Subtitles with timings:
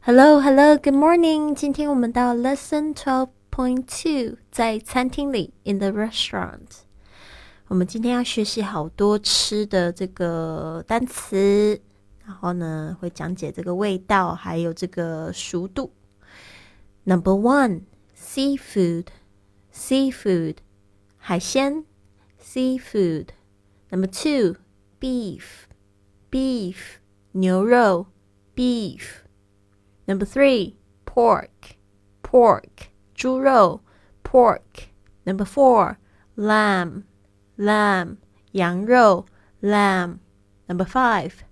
[0.00, 1.54] Hello, hello, good morning.
[1.54, 6.82] 今天我们到 Lesson Twelve Point Two，在餐厅里 in the restaurant。
[7.68, 11.80] 我们今天要学习好多吃的这个单词，
[12.24, 15.90] 然后呢会讲解这个味道，还有这个熟度。
[17.02, 17.82] Number one,
[18.16, 19.06] seafood,
[19.74, 20.56] seafood，
[21.16, 21.84] 海鲜，
[22.40, 24.56] seafood。Number two,
[25.00, 25.42] beef,
[26.30, 26.76] beef，
[27.32, 28.06] 牛肉，
[28.54, 29.00] beef。
[30.10, 31.76] Number three, pork,
[32.22, 33.80] pork, 猪肉
[34.22, 34.88] pork.
[35.24, 35.98] Number four,
[36.36, 37.04] lamb,
[37.56, 38.18] lamb,
[38.52, 39.26] 羊肉
[39.62, 40.20] lamb.
[40.68, 41.44] Number five,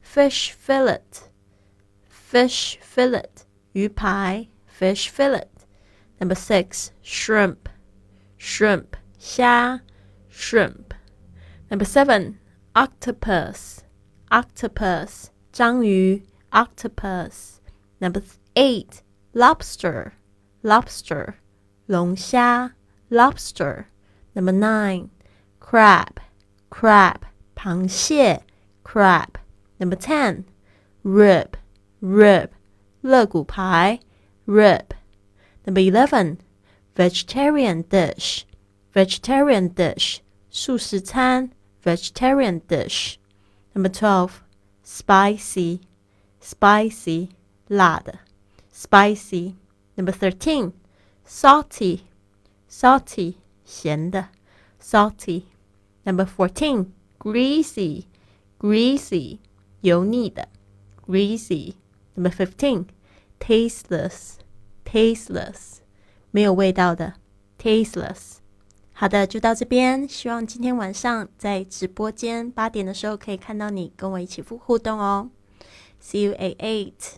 [0.00, 1.28] fish fillet,
[2.08, 5.48] fish fillet, 鱼排 fish fillet.
[6.20, 7.68] Number six, shrimp,
[8.38, 9.80] shrimp, 虾
[10.30, 10.94] shrimp.
[11.70, 12.38] Number seven,
[12.74, 13.82] octopus,
[14.30, 17.57] octopus, 章鱼 octopus.
[18.00, 18.22] Number
[18.56, 19.02] eight,
[19.32, 20.12] lobster,
[20.62, 21.34] lobster,
[21.86, 22.72] 龙虾
[23.10, 23.86] lobster.
[24.34, 25.10] Number nine,
[25.60, 26.20] crab,
[26.70, 28.42] crab, 螃蟹
[28.82, 29.38] crab.
[29.78, 30.44] Number ten,
[31.04, 31.56] rib,
[32.00, 32.50] rib,
[33.02, 34.00] 肋骨排
[34.46, 34.94] rib.
[35.66, 36.38] Number eleven,
[36.94, 38.44] vegetarian dish,
[38.92, 41.50] vegetarian dish, 素食餐
[41.82, 43.18] vegetarian dish.
[43.74, 44.42] Number twelve,
[44.82, 45.80] spicy,
[46.40, 47.30] spicy,
[47.69, 48.19] 辣的
[48.73, 49.55] spicy.
[49.95, 50.73] Number thirteen,
[51.25, 52.01] salty,
[52.69, 54.29] salty, 咸的
[54.81, 55.43] salty.
[56.03, 58.05] Number fourteen, greasy,
[58.59, 59.39] greasy,
[59.81, 60.49] 油腻的
[61.05, 61.75] greasy.
[62.15, 62.85] Number fifteen,
[63.39, 64.35] tasteless,
[64.85, 65.79] tasteless,
[66.31, 67.15] 没有味道的
[67.57, 68.37] tasteless.
[68.93, 70.07] 好的，就到这边。
[70.07, 75.29] 希望今天晚上在直播间八点的时候可以看到你，跟我一起互互动哦。
[76.01, 77.17] See you at eight.